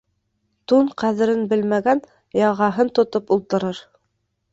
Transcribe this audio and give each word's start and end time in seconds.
Тун 0.71 0.87
ҡәҙерен 1.01 1.43
белмәгән 1.51 2.01
яғаһын 2.39 2.89
тотоп 3.01 3.29
ултырыр. 3.37 3.83